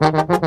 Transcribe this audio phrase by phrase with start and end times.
[0.00, 0.12] Soy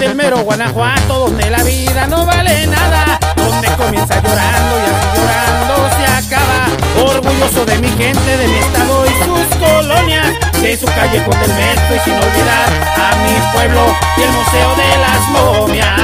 [0.00, 5.74] del mero Guanajuato, donde la vida no vale nada, donde comienza llorando y así llorando
[5.98, 7.12] se acaba.
[7.12, 10.26] Orgulloso de mi gente, de mi estado y sus colonias,
[10.62, 14.88] de su callejón del metro y sin olvidar a mi pueblo y el Museo de
[15.04, 16.00] las Momias.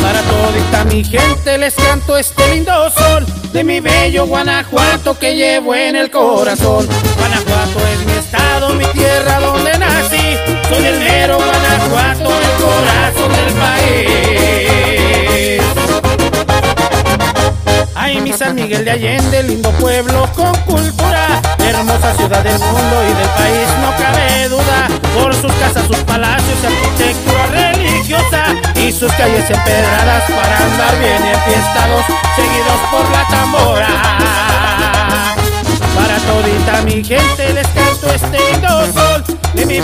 [0.00, 5.74] Para todita mi gente les canto este lindo sol de mi bello Guanajuato que llevo
[5.74, 6.86] en el corazón.
[13.28, 13.82] Del país.
[17.94, 23.12] Ay, mi San Miguel de Allende, lindo pueblo con cultura, hermosa ciudad del mundo y
[23.14, 28.44] del país, no cabe duda, por sus casas, sus palacios, arquitectura religiosa
[28.76, 32.04] y sus calles empedradas para andar bien enfiestados,
[32.36, 33.88] seguidos por la tambora.
[35.94, 38.38] Para todita mi gente les canto este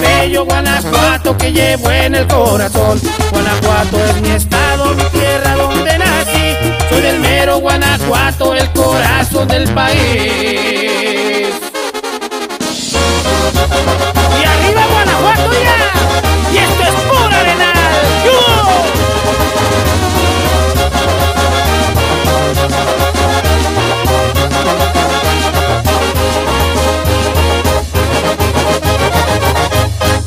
[0.00, 3.00] bello Guanajuato que llevo en el corazón.
[3.30, 6.56] Guanajuato es mi estado, mi tierra donde nací.
[6.88, 9.98] Soy del mero Guanajuato, el corazón del país.
[14.40, 15.77] Y arriba Guanajuato ya,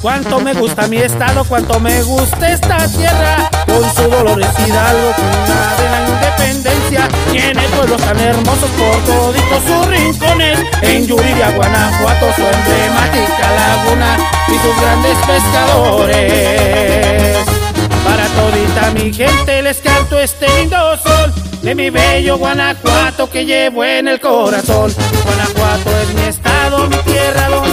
[0.01, 5.75] Cuánto me gusta mi estado, cuánto me gusta esta tierra, con su Dolores Hidalgo, cuna
[5.77, 7.07] de la independencia.
[7.31, 10.57] Tiene pueblos tan hermosos por toditos sus rincones.
[10.81, 14.17] En Yuriria, Guanajuato, su emblemática laguna
[14.47, 17.37] y sus grandes pescadores.
[18.03, 21.31] Para todita mi gente les canto este lindo sol
[21.61, 24.91] de mi bello Guanajuato que llevo en el corazón.
[25.23, 27.70] Guanajuato es mi estado, mi tierra donde